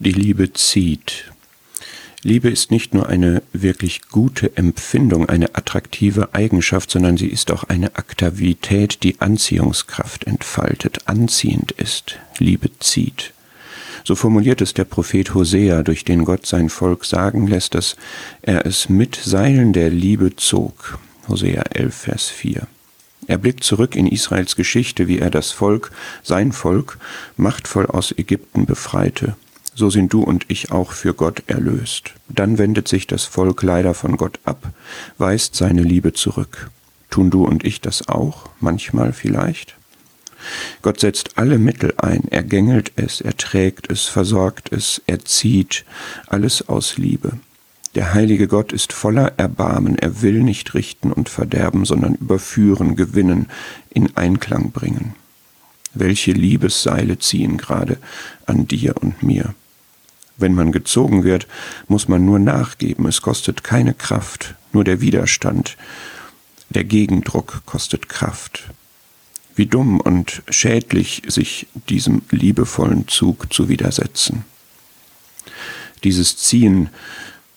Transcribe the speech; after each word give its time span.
Die 0.00 0.10
Liebe 0.10 0.52
zieht. 0.52 1.30
Liebe 2.24 2.50
ist 2.50 2.72
nicht 2.72 2.94
nur 2.94 3.08
eine 3.08 3.42
wirklich 3.52 4.08
gute 4.08 4.56
Empfindung, 4.56 5.28
eine 5.28 5.54
attraktive 5.54 6.34
Eigenschaft, 6.34 6.90
sondern 6.90 7.16
sie 7.16 7.28
ist 7.28 7.52
auch 7.52 7.62
eine 7.64 7.94
Aktivität, 7.94 9.04
die 9.04 9.20
Anziehungskraft 9.20 10.24
entfaltet, 10.24 11.06
anziehend 11.06 11.70
ist. 11.72 12.18
Liebe 12.38 12.70
zieht. 12.80 13.34
So 14.02 14.16
formuliert 14.16 14.60
es 14.62 14.74
der 14.74 14.84
Prophet 14.84 15.32
Hosea, 15.32 15.84
durch 15.84 16.04
den 16.04 16.24
Gott 16.24 16.44
sein 16.44 16.70
Volk 16.70 17.04
sagen 17.04 17.46
lässt, 17.46 17.74
dass 17.74 17.96
er 18.42 18.66
es 18.66 18.88
mit 18.88 19.14
Seilen 19.14 19.72
der 19.72 19.90
Liebe 19.90 20.34
zog. 20.34 20.98
Hosea 21.28 21.62
11, 21.70 21.94
Vers 21.94 22.28
4. 22.30 22.66
Er 23.28 23.38
blickt 23.38 23.62
zurück 23.62 23.94
in 23.94 24.08
Israels 24.08 24.56
Geschichte, 24.56 25.06
wie 25.06 25.20
er 25.20 25.30
das 25.30 25.52
Volk, 25.52 25.92
sein 26.24 26.50
Volk, 26.50 26.98
machtvoll 27.36 27.86
aus 27.86 28.10
Ägypten 28.10 28.66
befreite 28.66 29.36
so 29.74 29.90
sind 29.90 30.12
du 30.12 30.22
und 30.22 30.46
ich 30.48 30.70
auch 30.72 30.92
für 30.92 31.14
Gott 31.14 31.42
erlöst. 31.46 32.14
Dann 32.28 32.58
wendet 32.58 32.88
sich 32.88 33.06
das 33.06 33.24
Volk 33.24 33.62
leider 33.62 33.94
von 33.94 34.16
Gott 34.16 34.38
ab, 34.44 34.72
weist 35.18 35.54
seine 35.54 35.82
Liebe 35.82 36.12
zurück. 36.12 36.70
Tun 37.10 37.30
du 37.30 37.44
und 37.44 37.64
ich 37.64 37.80
das 37.80 38.08
auch, 38.08 38.48
manchmal 38.60 39.12
vielleicht? 39.12 39.76
Gott 40.82 41.00
setzt 41.00 41.38
alle 41.38 41.58
Mittel 41.58 41.94
ein, 41.96 42.24
er 42.30 42.42
gängelt 42.42 42.92
es, 42.96 43.20
er 43.20 43.36
trägt 43.36 43.90
es, 43.90 44.04
versorgt 44.04 44.72
es, 44.72 45.00
er 45.06 45.24
zieht, 45.24 45.84
alles 46.26 46.68
aus 46.68 46.98
Liebe. 46.98 47.32
Der 47.94 48.12
heilige 48.12 48.48
Gott 48.48 48.72
ist 48.72 48.92
voller 48.92 49.34
Erbarmen, 49.36 49.96
er 49.96 50.20
will 50.22 50.42
nicht 50.42 50.74
richten 50.74 51.12
und 51.12 51.28
verderben, 51.28 51.84
sondern 51.84 52.16
überführen, 52.16 52.96
gewinnen, 52.96 53.48
in 53.90 54.16
Einklang 54.16 54.72
bringen. 54.72 55.14
Welche 55.94 56.32
Liebesseile 56.32 57.18
ziehen 57.20 57.56
gerade 57.56 57.98
an 58.46 58.66
dir 58.66 58.96
und 59.00 59.22
mir? 59.22 59.54
Wenn 60.36 60.54
man 60.54 60.72
gezogen 60.72 61.24
wird, 61.24 61.46
muss 61.86 62.08
man 62.08 62.24
nur 62.24 62.38
nachgeben, 62.38 63.06
es 63.06 63.22
kostet 63.22 63.62
keine 63.62 63.94
Kraft, 63.94 64.54
nur 64.72 64.84
der 64.84 65.00
Widerstand, 65.00 65.76
der 66.70 66.84
Gegendruck 66.84 67.62
kostet 67.66 68.08
Kraft. 68.08 68.70
Wie 69.54 69.66
dumm 69.66 70.00
und 70.00 70.42
schädlich 70.48 71.22
sich 71.28 71.68
diesem 71.88 72.22
liebevollen 72.30 73.06
Zug 73.06 73.52
zu 73.52 73.68
widersetzen. 73.68 74.44
Dieses 76.02 76.36
Ziehen 76.36 76.90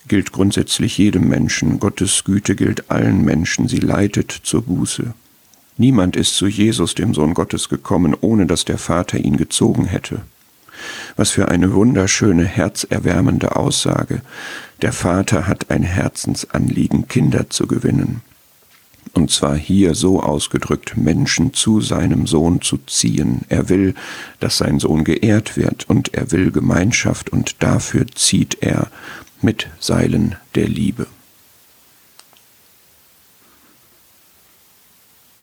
gilt 0.06 0.32
grundsätzlich 0.32 0.96
jedem 0.96 1.28
Menschen, 1.28 1.80
Gottes 1.80 2.22
Güte 2.24 2.54
gilt 2.54 2.90
allen 2.90 3.24
Menschen, 3.24 3.68
sie 3.68 3.80
leitet 3.80 4.30
zur 4.30 4.62
Buße. 4.62 5.12
Niemand 5.76 6.16
ist 6.16 6.34
zu 6.36 6.46
Jesus, 6.46 6.94
dem 6.94 7.14
Sohn 7.14 7.34
Gottes, 7.34 7.68
gekommen, 7.68 8.16
ohne 8.20 8.46
dass 8.46 8.64
der 8.64 8.78
Vater 8.78 9.18
ihn 9.18 9.36
gezogen 9.36 9.84
hätte. 9.84 10.22
Was 11.18 11.32
für 11.32 11.48
eine 11.48 11.74
wunderschöne, 11.74 12.44
herzerwärmende 12.44 13.56
Aussage. 13.56 14.22
Der 14.82 14.92
Vater 14.92 15.48
hat 15.48 15.68
ein 15.68 15.82
Herzensanliegen, 15.82 17.08
Kinder 17.08 17.50
zu 17.50 17.66
gewinnen. 17.66 18.20
Und 19.14 19.32
zwar 19.32 19.56
hier 19.56 19.96
so 19.96 20.22
ausgedrückt, 20.22 20.96
Menschen 20.96 21.52
zu 21.52 21.80
seinem 21.80 22.28
Sohn 22.28 22.60
zu 22.60 22.78
ziehen. 22.86 23.40
Er 23.48 23.68
will, 23.68 23.96
dass 24.38 24.58
sein 24.58 24.78
Sohn 24.78 25.02
geehrt 25.02 25.56
wird 25.56 25.90
und 25.90 26.14
er 26.14 26.30
will 26.30 26.52
Gemeinschaft 26.52 27.30
und 27.30 27.64
dafür 27.64 28.06
zieht 28.14 28.58
er 28.60 28.86
mit 29.42 29.66
Seilen 29.80 30.36
der 30.54 30.68
Liebe. 30.68 31.08